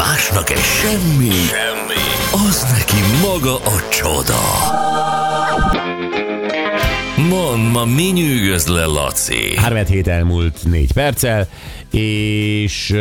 [0.00, 2.02] Másnak egy semmi, semmi,
[2.48, 4.40] az neki maga a csoda.
[7.28, 9.56] Mond, ma mi nyűgöz le, Laci?
[9.56, 11.48] 3 hét elmúlt 4 perccel,
[11.90, 12.94] és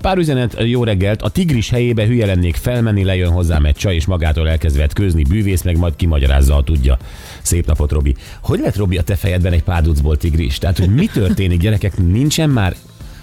[0.00, 4.06] pár üzenet, jó reggelt, a tigris helyébe hülye lennék felmenni, lejön hozzám egy csaj, és
[4.06, 6.98] magától elkezd vetkőzni, bűvész, meg majd kimagyarázza, ha tudja.
[7.42, 8.14] Szép napot, Robi.
[8.42, 10.58] Hogy lett, Robi, a te fejedben egy párducból tigris?
[10.58, 11.96] Tehát, hogy mi történik, gyerekek?
[11.96, 12.74] Nincsen már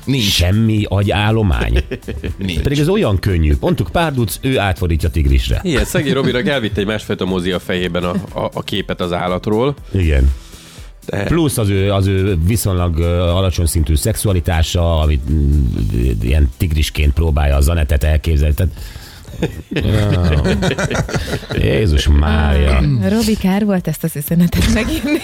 [0.05, 0.23] Nincs.
[0.23, 1.83] semmi agyállomány?
[2.37, 2.59] Nincs.
[2.61, 3.55] Pedig ez olyan könnyű.
[3.55, 5.59] Pontuk párduc, ő átfordítja tigrisre.
[5.63, 9.75] Igen, szegény Robinak elvitte egy másfajta mozi a fejében a, a, a képet az állatról.
[9.91, 10.31] Igen.
[11.05, 15.65] De Plusz az ő, az ő viszonylag alacsony szintű szexualitása, amit mm,
[16.21, 18.53] ilyen tigrisként próbálja a zanetet elképzelni.
[18.53, 18.71] Tehát,
[19.69, 20.41] Ja.
[21.53, 22.81] Jézus Mária.
[23.09, 25.19] Robi, kár volt ezt az üzenetet megírni.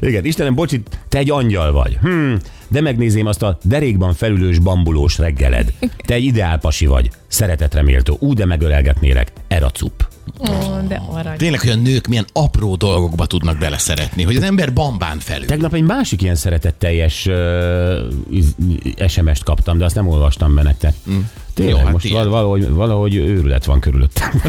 [0.00, 1.98] Igen, Istenem, bocsi, te egy angyal vagy.
[2.00, 2.34] Hm,
[2.68, 5.72] de megnézém azt a derékban felülős bambulós reggeled.
[6.06, 7.10] Te egy ideálpasi vagy.
[7.26, 8.16] Szeretetre méltó.
[8.20, 9.32] Ú, de megölelgetnélek.
[9.48, 10.08] Eracup.
[10.38, 11.36] Ó, de arany.
[11.36, 15.46] Tényleg, hogy a nők milyen apró dolgokba tudnak beleszeretni, hogy az ember bambán felül.
[15.46, 20.94] Tegnap egy másik ilyen szeretetteljes uh, SMS-t kaptam, de azt nem olvastam be nektek.
[21.10, 21.18] Mm.
[21.54, 22.16] Tényleg, Jó, hát most ilyen.
[22.16, 24.42] val- valahogy, valahogy őrület van körülöttem.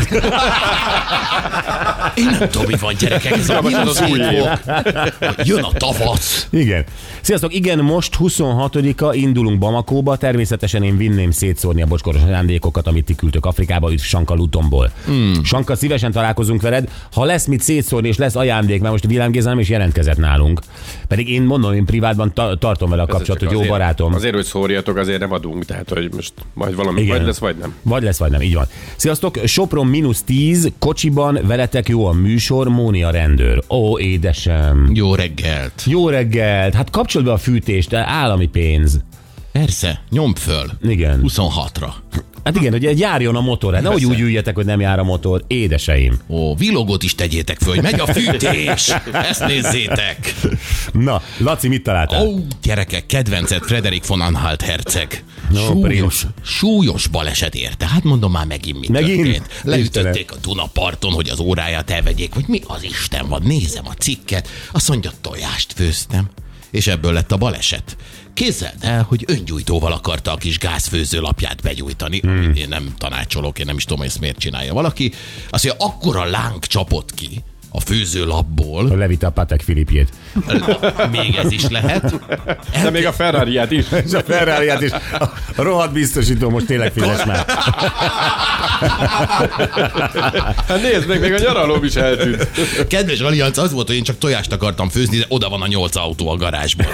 [2.16, 4.20] Én nem tudom, mi van gyerekek, ez a az új
[5.44, 6.48] Jön a tavasz.
[6.50, 6.84] Igen.
[7.22, 13.16] Sziasztok, igen, most 26-a indulunk Bamakóba, természetesen én vinném szétszórni a bocskoros ajándékokat, amit ti
[13.16, 14.92] küldtök Afrikába, itt Sanka Lutomból.
[15.06, 15.44] Hmm.
[15.44, 16.90] Sanka, szívesen találkozunk veled.
[17.14, 20.60] Ha lesz mit szétszórni és lesz ajándék, mert most Vilám Géza nem is jelentkezett nálunk.
[21.08, 24.14] Pedig én mondom, én privátban ta- tartom vele a kapcsolatot, jó azért- barátom.
[24.14, 27.18] Azért, hogy szórjatok, azért nem adunk, tehát hogy most majd valami, Igen.
[27.18, 27.76] vagy lesz, vagy nem.
[27.82, 28.66] Vagy lesz, vagy nem, így van.
[28.96, 33.64] Sziasztok, Sopron mínusz 10, kocsiban veletek jó a műsor, Mónia rendőr.
[33.70, 34.92] Ó, édesem.
[34.94, 35.84] Jó reggelt.
[35.86, 39.00] Jó reggelt, hát kapcsold be a fűtést, állami pénz.
[39.52, 40.66] Persze, nyomd föl.
[40.82, 41.22] Igen.
[41.24, 41.90] 26-ra.
[42.44, 45.44] Hát igen, hogy járjon a motor, hát nehogy úgy üljetek, hogy nem jár a motor.
[45.48, 46.20] Édeseim.
[46.30, 48.94] Ó, villogót is tegyétek föl, hogy megy a fűtés.
[49.12, 50.36] Ezt nézzétek.
[50.92, 52.26] Na, Laci, mit találtál?
[52.26, 55.24] Ó, gyerekek, kedvencet Frederik von Anhalt herceg.
[55.50, 57.88] No, súlyos, súlyos baleset érte.
[57.88, 59.24] Hát mondom már megint mi Megint?
[59.24, 59.62] történt.
[59.64, 63.42] Leütötték a Dunaparton, hogy az óráját elvegyék, hogy mi az Isten van.
[63.46, 66.30] Nézem a cikket, azt mondja, tojást főztem.
[66.72, 67.98] És ebből lett a baleset.
[68.34, 72.38] Képzeld el, hogy öngyújtóval akarta a kis gázfőzőlapját begyújtani, hmm.
[72.38, 75.12] amit én nem tanácsolok, én nem is tudom, hogy ezt miért csinálja valaki.
[75.50, 77.44] Azt mondja, akkora láng csapott ki
[77.74, 80.10] a főzőlapból, Levitte a Patek Filipjét.
[81.12, 82.20] még ez is lehet.
[82.84, 83.86] De még a ferrari is.
[84.06, 84.92] És a ferrari is.
[85.56, 87.46] A rohadt biztosító most tényleg fizes már.
[90.68, 92.48] Hát nézd meg, még a nyaralóm is eltűnt.
[92.88, 95.96] Kedves Allianz, az volt, hogy én csak tojást akartam főzni, de oda van a nyolc
[95.96, 96.92] autó a garázsból.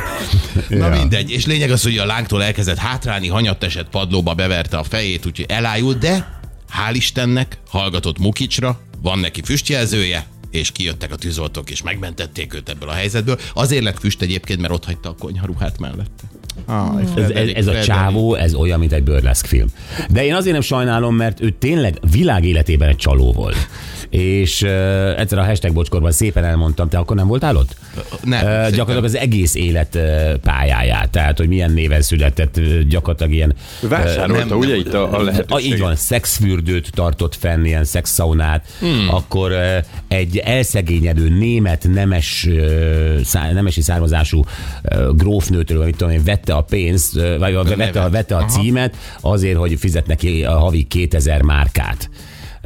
[0.69, 0.89] Na Ja.
[0.89, 1.31] mindegy.
[1.31, 5.45] És lényeg az, hogy a lángtól elkezdett hátrálni, hanyatt esett padlóba, beverte a fejét, úgyhogy
[5.49, 6.39] elájult, de
[6.73, 10.25] hál' Istennek hallgatott Mukicsra, van neki füstjelzője,
[10.57, 13.39] és kijöttek a tűzoltók, és megmentették őt ebből a helyzetből.
[13.53, 16.23] Azért lett füst egyébként, mert ott hagyta a konyharuhát mellette.
[16.65, 19.67] Ah, Ez, ez, ez a csávó, ez olyan, mint egy burlesque film.
[20.09, 23.67] De én azért nem sajnálom, mert ő tényleg világ életében egy csaló volt.
[24.09, 27.75] És uh, egyszer a hashtag bocskorban szépen elmondtam, te akkor nem voltál ott?
[28.23, 33.33] Nem, Uh, gyakorlatilag az egész élet uh, pályáját, tehát hogy milyen néven született, uh, gyakorlatilag
[33.33, 35.71] ilyen Vásárolta, nem, ugye itt a, a a, lehetőség.
[35.71, 39.07] így van, szexfürdőt tartott fenn, ilyen szexszaunát, hmm.
[39.09, 46.13] akkor uh, egy elszegényedő német nemes, uh, szá, nemesi származású uh, grófnőtől, vagy mit tudom
[46.13, 50.43] én, vette a pénzt, uh, vagy vette, a, vette a címet azért, hogy fizet neki
[50.43, 52.09] a havi 2000 márkát.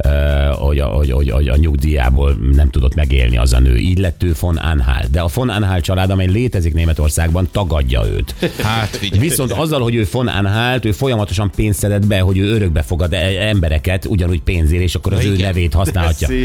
[0.04, 3.76] Uh, hogy, a, hogy, hogy, hogy a nyugdíjából nem tudott megélni az a nő.
[3.76, 5.10] Így lett ő von Anhalt.
[5.10, 8.34] De a von Anhalt család, amely létezik Németországban, tagadja őt.
[8.62, 9.20] Hát figyelj.
[9.20, 13.12] Viszont azzal, hogy ő von Anhalt, ő folyamatosan pénzt szedett be, hogy ő örökbe fogad
[13.12, 15.46] e- embereket, ugyanúgy pénzért, és akkor az ő igen.
[15.46, 16.28] nevét használhatja.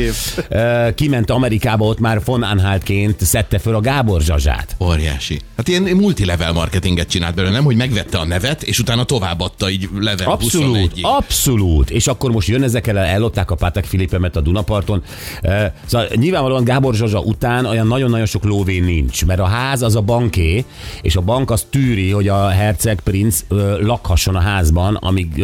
[0.49, 4.75] Ö, Kiment Amerikába, ott már von Anhaltként szedte föl a Gábor Zsazsát.
[4.79, 5.39] Óriási.
[5.57, 9.89] Hát ilyen multilevel marketinget csinált belőle, nem, hogy megvette a nevet, és utána továbbadta így
[9.99, 11.01] level Abszolút, 21-ig.
[11.01, 11.89] abszolút.
[11.89, 15.03] És akkor most jön ezekkel, ellopták a Pátek Filipemet a Dunaparton.
[15.41, 19.95] Ö, Szóval nyilvánvalóan Gábor Zsazsa után olyan nagyon-nagyon sok lóvé nincs, mert a ház az
[19.95, 20.65] a banké,
[21.01, 23.45] és a bank az tűri, hogy a herceg princ
[23.79, 25.43] lakhasson a házban, amíg,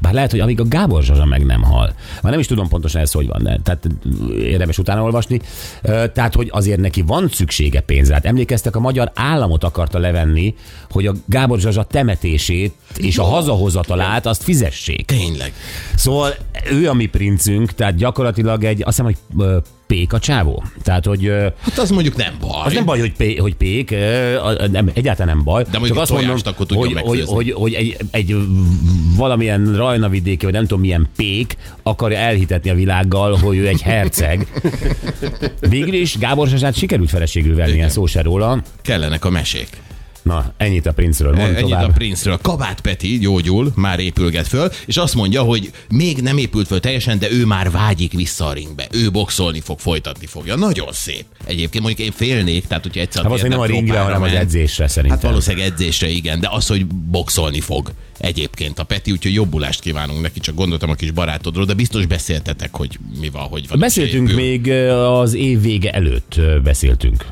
[0.00, 1.94] bár lehet, hogy amíg a Gábor Zsazsa meg nem hal.
[2.22, 3.88] Már nem is tudom pontosan ez hogy van, de tehát
[4.38, 5.40] érdemes utána olvasni.
[6.12, 8.14] Tehát, hogy azért neki van szüksége pénzre.
[8.14, 10.54] Hát emlékeztek, a magyar államot akarta levenni,
[10.90, 15.06] hogy a Gábor Zsazsa temetését és a hazahozatalát azt fizessék.
[15.06, 15.52] Tényleg.
[15.96, 16.34] Szóval
[16.70, 19.56] ő a mi princünk, tehát gyakorlatilag egy, azt hiszem, hogy ö,
[19.86, 20.62] pék a csávó.
[20.82, 22.62] Tehát, hogy ö, Hát az mondjuk nem baj.
[22.64, 25.62] az nem baj, hogy, pé, hogy pék, ö, a- nem, egyáltalán nem baj.
[25.62, 27.34] De mondjuk egy azt mondom, tojást akkor tudjon hogy, hogy, megfőzni.
[27.34, 28.36] hogy, hogy egy, egy
[29.16, 34.46] valamilyen rajnavidéki, vagy nem tudom milyen pék akarja elhitetni a világgal, hogy ő egy herceg.
[35.60, 38.62] Végül is Gábor Zsazsát sikerült feleségül venni, ilyen szó se róla.
[38.82, 39.68] Kellenek a mesék.
[40.24, 41.88] Na, ennyit a Prince-ről, mondd Ennyit tovább.
[41.88, 42.38] a Prince-ről.
[42.42, 47.18] Kabát Peti gyógyul, már épülget föl, és azt mondja, hogy még nem épült föl teljesen,
[47.18, 48.86] de ő már vágyik vissza a ringbe.
[48.92, 50.54] Ő boxolni fog, folytatni fogja.
[50.56, 51.24] Nagyon szép.
[51.46, 54.88] Egyébként mondjuk én félnék, tehát hogyha egyszer Hát valószínűleg nem a ringre, hanem az edzésre
[54.88, 55.18] szerintem.
[55.18, 60.20] Hát valószínűleg edzésre, igen, de az, hogy boxolni fog egyébként a Peti, úgyhogy jobbulást kívánunk
[60.20, 63.78] neki, csak gondoltam a kis barátodról, de biztos beszéltetek, hogy mi van, hogy van.
[63.78, 67.24] Beszéltünk még az év vége előtt beszéltünk.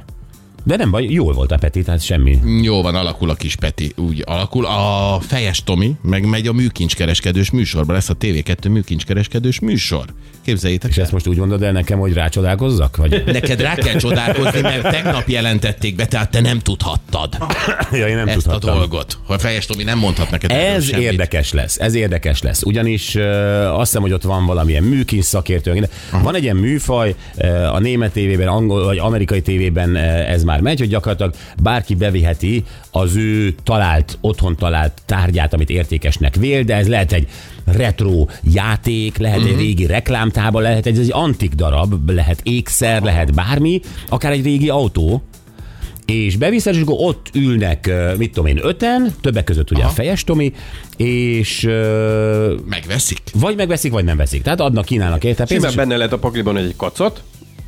[0.64, 2.38] De nem baj, jól volt a Peti, tehát semmi.
[2.62, 4.67] Jó van, alakul a kis Peti, úgy alakul.
[4.67, 10.05] A fejes Tomi meg megy a műkincskereskedős műsorba, lesz a TV2 műkincskereskedős műsor.
[10.44, 11.02] Képzeljétek És el.
[11.02, 12.96] ezt most úgy mondod el nekem, hogy rácsodálkozzak?
[12.96, 13.22] Vagy?
[13.32, 17.36] Neked rá kell csodálkozni, mert tegnap jelentették be, tehát te nem tudhattad
[17.92, 18.70] ja, én nem ezt tudhattam.
[18.70, 19.18] a dolgot.
[19.26, 21.04] Ha fejes Tomi nem mondhat neked Ez semmit.
[21.04, 22.62] érdekes lesz, ez érdekes lesz.
[22.62, 23.22] Ugyanis uh,
[23.70, 25.72] azt hiszem, hogy ott van valamilyen műkincs szakértő.
[25.72, 25.88] de
[26.22, 30.60] Van egy ilyen műfaj, uh, a német tévében, angol vagy amerikai tévében uh, ez már
[30.60, 36.74] megy, hogy gyakorlatilag bárki beviheti az ő talált, otthon talált tárgyát, amit értékesnek vél, de
[36.74, 37.28] ez lehet egy
[37.64, 39.52] retro játék, lehet uh-huh.
[39.52, 39.86] egy régi
[40.32, 45.23] reklámtába, lehet egy, egy antik darab, lehet ékszer, lehet bármi, akár egy régi autó,
[46.06, 50.25] és beviszed, és akkor ott ülnek, mit tudom én, öten, többek között ugye a fejes
[50.25, 50.52] Tomi,
[50.96, 51.69] és
[52.69, 53.23] Megveszik?
[53.34, 54.43] vagy megveszik, vagy nem veszik.
[54.43, 55.52] Tehát adnak, kínálnak érte pénzt.
[55.52, 57.23] Simán és- benne lehet a pakliban egy kacot,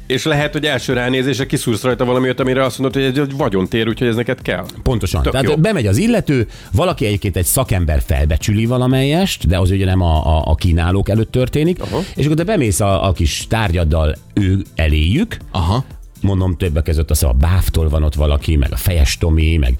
[0.06, 3.88] és lehet, hogy első ránézésre kiszúrsz rajta valamiért, amire azt mondod, hogy ez egy vagyontér,
[3.88, 4.64] úgyhogy ez neked kell.
[4.82, 5.22] Pontosan.
[5.22, 5.56] Tök Tehát jó.
[5.56, 10.42] bemegy az illető, valaki egyébként egy szakember felbecsüli valamelyest, de az ugye nem a, a,
[10.46, 12.00] a kínálók előtt történik, Aha.
[12.14, 15.84] és akkor te bemész a, a kis tárgyaddal ő eléjük, Aha.
[16.20, 19.74] mondom többek között az a Báftól van ott valaki, meg a Fejes Tomi, meg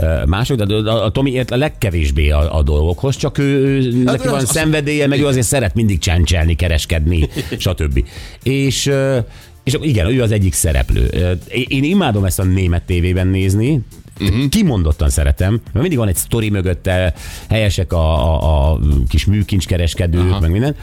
[0.00, 4.02] ö, mások, de a, a Tomi ért a legkevésbé a, a dolgokhoz, csak ő, ő
[4.02, 7.28] neki van az- szenvedélye, meg ő azért szeret mindig csencselni, kereskedni,
[7.58, 8.04] stb.
[8.42, 8.90] És
[9.70, 11.34] és akkor igen, ő az egyik szereplő.
[11.48, 13.80] Én imádom ezt a német tévében nézni,
[14.20, 14.48] Uh-huh.
[14.48, 17.14] Kimondottan szeretem, mert mindig van egy sztori mögötte,
[17.48, 18.78] helyesek a, a, a
[19.08, 20.40] kis műkincskereskedők, uh-huh.
[20.40, 20.76] meg minden.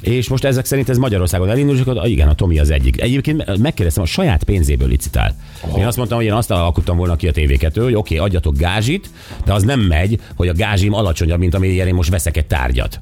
[0.00, 3.00] És most ezek szerint ez Magyarországon elindul, és akkor igen, a Tomi az egyik.
[3.00, 5.36] Egyébként megkérdeztem, a saját pénzéből licitál.
[5.60, 5.78] Oh.
[5.78, 8.56] Én azt mondtam, hogy én azt alkottam volna ki a tévéket, hogy oké, okay, adjatok
[8.56, 9.10] gázsit,
[9.44, 13.00] de az nem megy, hogy a gázsim alacsonyabb, mint amilyen én most veszek egy tárgyat.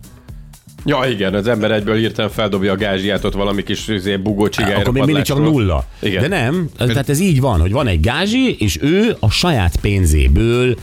[0.85, 4.79] Ja, igen, az ember egyből hirtelen feldobja a gázsiát ott valami kis izé, bugó csigályra
[4.79, 5.85] Akkor még mindig csak nulla.
[6.01, 6.21] Igen.
[6.23, 10.77] De nem, tehát ez így van, hogy van egy gázsi, és ő a saját pénzéből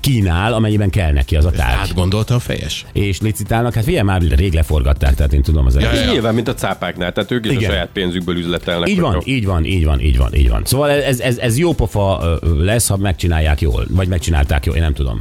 [0.00, 1.78] kínál, amennyiben kell neki az a tárgy.
[1.78, 2.86] Átgondolta a fejes?
[2.92, 6.10] És licitálnak, hát figyelj, már rég leforgatták, tehát én tudom az Ja, ja.
[6.12, 7.70] nyilván, mint a cápáknál, tehát ők is Igen.
[7.70, 8.88] a saját pénzükből üzletelnek.
[8.88, 10.62] Így van, így van, így van, így van, így van.
[10.64, 14.94] Szóval ez, ez, ez jó pofa lesz, ha megcsinálják jól, vagy megcsinálták jól, én nem
[14.94, 15.18] tudom.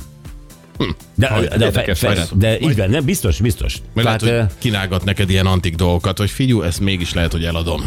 [1.15, 2.31] De, Majd de, fe, lesz.
[2.35, 3.77] de így van, nem, biztos, biztos.
[3.93, 7.43] Mert lehet, Tehát, hogy kínálgat neked ilyen antik dolgokat, hogy figyelj, ezt mégis lehet, hogy
[7.45, 7.81] eladom.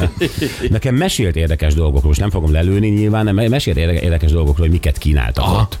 [0.70, 4.70] nekem mesélt érdekes dolgokról, most nem fogom lelőni nyilván, nem, mesélt érde- érdekes dolgokról, hogy
[4.70, 5.60] miket kínáltak Aha.
[5.60, 5.78] ott.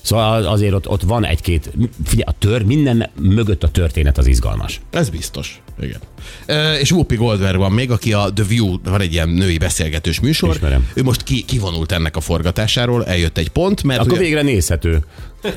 [0.00, 1.70] Szóval az- azért ott, ott van egy-két,
[2.04, 4.80] figyelj, a tör, minden mögött a történet az izgalmas.
[4.90, 5.62] Ez biztos.
[5.80, 6.00] Igen.
[6.46, 10.20] E, és Whoopi Goldberg van még, aki a The View, van egy ilyen női beszélgetős
[10.20, 10.54] műsor.
[10.54, 10.88] Ismerem.
[10.94, 15.04] Ő most ki, kivonult ennek a forgatásáról, eljött egy pont, mert Akkor ugye, végre nézhető.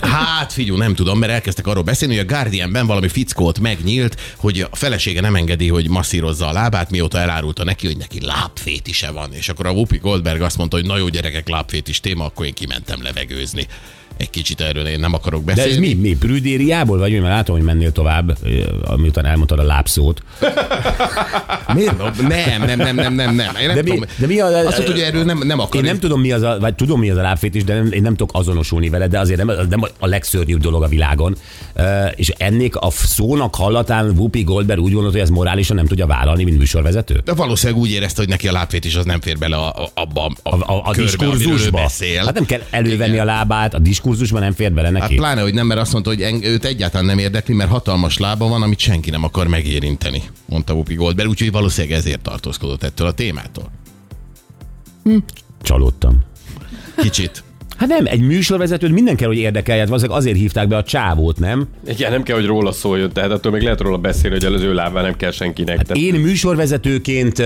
[0.02, 4.68] hát figyelj, nem tudom, mert elkezdtek arról beszélni, hogy a Guardianben valami fickót megnyílt, hogy
[4.72, 9.34] a felesége nem engedi, hogy masszírozza a lábát, mióta elárulta neki, hogy neki lábfétise van.
[9.34, 12.54] És akkor a Whoopi Goldberg azt mondta, hogy na jó gyerekek, lábfétis téma, akkor én
[12.54, 13.68] kimentem levegőzni.
[14.18, 15.72] Egy kicsit erről én nem akarok De beszélni.
[15.72, 15.94] ez mi?
[15.94, 16.16] Mi?
[16.18, 17.12] Prüdériából vagy?
[17.12, 18.38] Mert látom, hogy mennél tovább,
[18.96, 20.22] miután elmondtad a lábszót.
[21.74, 21.98] Miért?
[22.22, 23.56] Nem, nem, nem, nem, nem, nem.
[23.62, 24.04] Én nem De mi, tudom.
[24.18, 25.76] de mi a, Azt mondta, hogy erről nem, nem akar.
[25.76, 27.92] Én nem tudom, mi az a, vagy tudom, mi az a lábfét is, de nem,
[27.92, 31.36] én nem tudok azonosulni vele, de azért nem, nem a legszörnyűbb dolog a világon.
[32.16, 36.44] És ennék a szónak hallatán Whoopi Goldberg úgy gondolta, hogy ez morálisan nem tudja vállalni,
[36.44, 37.22] mint műsorvezető?
[37.26, 39.90] De valószínűleg úgy érezte, hogy neki a lábfét is az nem fér bele a, a,
[39.94, 41.78] abba a, A, a, a körbe, amiről ő diskurzusba.
[41.78, 42.26] beszél.
[42.26, 43.28] Hát nem kell elővenni Igen.
[43.28, 45.16] a lábát, a diskurzusban nem fér bele Hát neki.
[45.16, 48.48] pláne, hogy nem, mert azt mondta, hogy eng- őt egyáltalán nem érdekli, mert hatalmas lába
[48.48, 53.12] van, amit senki nem akar megérinteni, mondta Whoopi Goldberg, úgyhogy valószínűleg ezért tartózkodott ettől a
[53.12, 53.72] témától.
[55.62, 56.24] Csalódtam.
[56.98, 57.44] Kicsit.
[57.76, 61.68] Hát nem, egy műsorvezetőt minden kell, hogy érdekeljet, valószínűleg azért hívták be a csávót, nem?
[61.88, 64.74] Igen, nem kell, hogy róla szóljon, tehát attól még lehet róla beszélni, hogy az ő
[64.74, 65.82] lábán nem kell senkinek.
[65.82, 67.44] Tehát Én műsorvezetőként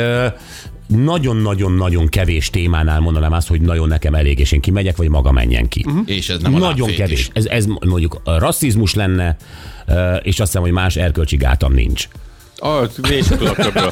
[0.87, 5.67] nagyon-nagyon-nagyon kevés témánál mondanám azt, hogy nagyon nekem elég, és én kimegyek, vagy maga menjen
[5.67, 5.83] ki.
[5.87, 6.01] Uh-huh.
[6.05, 7.19] És ez nem a Nagyon kevés.
[7.19, 7.29] is.
[7.33, 9.35] Ez, ez mondjuk rasszizmus lenne,
[10.21, 12.07] és azt hiszem, hogy más erkölcsi gátam nincs.
[12.59, 13.91] Ah, én sem tudok többről.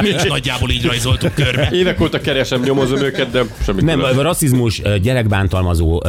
[0.00, 1.68] Mi is nagyjából így rajzoltuk körbe.
[1.72, 4.18] Évek óta keresem, nyomozom őket, de semmit Nem, tudom.
[4.18, 6.02] a rasszizmus, gyerekbántalmazó,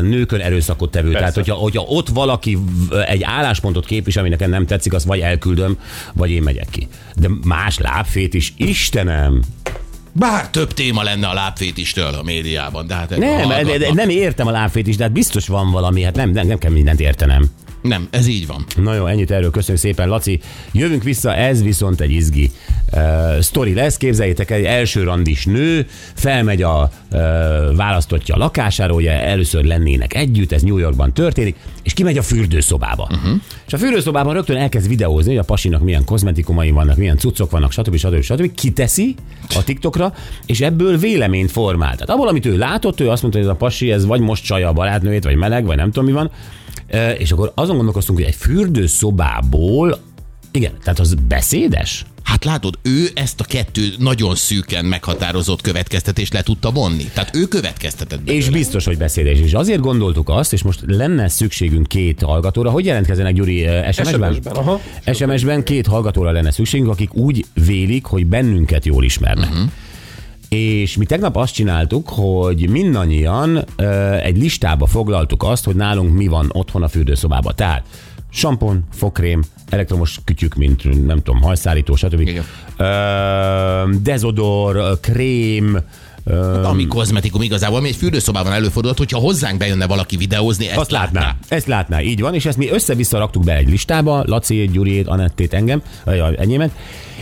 [0.00, 1.10] nőkön erőszakot tevő.
[1.10, 1.18] Persze.
[1.18, 2.58] Tehát, hogyha, hogyha ott valaki
[3.06, 5.78] egy álláspontot képvisel, ami nekem nem tetszik, azt vagy elküldöm,
[6.12, 6.88] vagy én megyek ki.
[7.16, 9.42] De más lábfét is, Istenem!
[10.12, 14.46] Bár több téma lenne a lábfétistől a médiában, de hát Nem, de, de, nem értem
[14.46, 17.50] a lábfét is, de hát biztos van valami, hát nem, nem, nem kell mindent értenem.
[17.82, 18.64] Nem, ez így van.
[18.76, 20.40] Na jó, ennyit erről, köszönjük szépen, Laci.
[20.72, 22.50] Jövünk vissza, ez viszont egy izgi
[22.92, 23.96] uh, sztori lesz.
[23.96, 27.18] Képzeljétek, egy első randis nő felmegy a uh,
[27.76, 33.08] választottja a lakására, ugye először lennének együtt, ez New Yorkban történik, és kimegy a fürdőszobába.
[33.10, 33.40] Uh-huh.
[33.66, 37.72] És a fürdőszobában rögtön elkezd videózni, hogy a pasinak milyen kozmetikumai vannak, milyen cuccok vannak,
[37.72, 37.96] stb.
[37.96, 38.20] stb.
[38.20, 38.54] stb.
[38.54, 39.14] Kiteszi
[39.48, 40.14] a TikTokra,
[40.46, 41.92] és ebből véleményt formál.
[41.92, 44.44] Tehát abból, amit ő látott, ő azt mondta, hogy ez a pasi, ez vagy most
[44.44, 46.30] csaja a barátnőjét, vagy meleg, vagy nem tudom mi van,
[47.18, 50.00] és akkor azon gondolkoztunk, hogy egy fürdőszobából,
[50.50, 52.04] igen, tehát az beszédes?
[52.22, 57.04] Hát látod, ő ezt a kettő nagyon szűken meghatározott következtetést le tudta vonni.
[57.14, 58.44] Tehát ő következtetett belőle.
[58.44, 59.38] És biztos, hogy beszédes.
[59.38, 64.32] És azért gondoltuk azt, és most lenne szükségünk két hallgatóra, hogy jelentkezzenek Gyuri SMS-ben?
[64.32, 64.80] SMS-ben, aha.
[65.12, 69.50] SMS-ben két hallgatóra lenne szükségünk, akik úgy vélik, hogy bennünket jól ismernek.
[69.50, 69.70] Uh-huh.
[70.52, 76.26] És mi tegnap azt csináltuk, hogy mindannyian ö, egy listába foglaltuk azt, hogy nálunk mi
[76.26, 77.52] van otthon a fürdőszobában.
[77.56, 77.86] Tehát
[78.30, 82.20] sampon, fogkrém, elektromos kütyük, mint nem tudom, hajszárító, stb.
[82.20, 82.44] Igen.
[82.76, 82.84] Ö,
[84.02, 85.78] dezodor, krém,
[86.24, 90.90] ö, Ami kozmetikum igazából, ami egy fürdőszobában előfordulhat, hogyha hozzánk bejönne valaki videózni, ezt azt
[90.90, 91.20] látná.
[91.20, 91.36] látná.
[91.48, 95.54] Ezt látná, így van, és ezt mi össze-vissza raktuk be egy listába, Laci, Gyuriét, Anettét,
[95.54, 95.82] engem,
[96.36, 96.70] enyémet,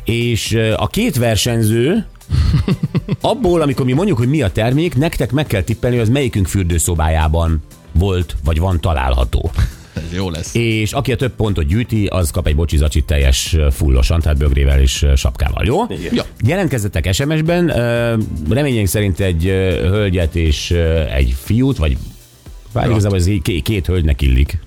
[0.05, 2.07] és a két versenyző
[3.21, 6.47] abból, amikor mi mondjuk, hogy mi a termék, nektek meg kell tippelni, hogy az melyikünk
[6.47, 7.63] fürdőszobájában
[7.93, 9.51] volt, vagy van található.
[9.95, 10.55] Ez jó lesz.
[10.55, 15.07] És aki a több pontot gyűjti, az kap egy bocsizacsit teljes fullosan, tehát bögrével és
[15.17, 15.83] sapkával, jó?
[15.89, 16.15] Igen.
[16.15, 16.25] Ja.
[16.45, 18.17] Jelentkezzetek SMS-ben, ö,
[18.49, 19.45] reményeink szerint egy
[19.83, 20.71] hölgyet és
[21.15, 21.97] egy fiút, vagy
[22.73, 24.59] bár igazából ez két hölgynek illik.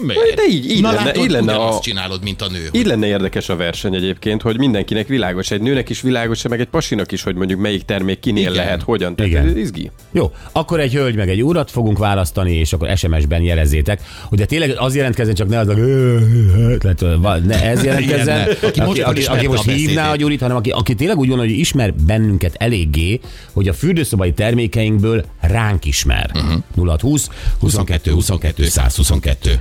[0.00, 0.34] Miért?
[0.34, 2.68] De így- így Na lenne- látod, így lenne a- csinálod, mint a nő.
[2.72, 6.66] Így lenne érdekes a verseny egyébként, hogy mindenkinek világos, egy nőnek is világos, meg egy
[6.66, 8.52] pasinak is, hogy mondjuk melyik termék kinél Igen.
[8.52, 9.16] lehet, hogyan.
[9.16, 9.46] Tehát Igen.
[9.48, 9.90] ez izgi.
[10.12, 14.44] Jó, akkor egy hölgy meg egy urat fogunk választani, és akkor SMS-ben jelezzétek, hogy de
[14.44, 15.74] tényleg az jelentkezzen, csak ne az a...
[16.78, 17.04] Tehát,
[17.46, 18.68] ne ez jelentkezzen, Igen, ne.
[18.68, 21.28] Aki most aki, aki, aki a most hívná a Gyurit, hanem aki, aki tényleg úgy
[21.28, 23.20] gondolja, hogy ismer bennünket eléggé,
[23.52, 26.30] hogy a fürdőszobai termékeinkből ránk ismer.
[26.34, 26.62] Uh-huh.
[26.86, 27.28] 0620
[27.60, 29.60] 22 22 122.